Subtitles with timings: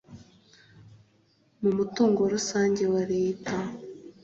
[1.61, 3.55] mu mutungo rusange wa leta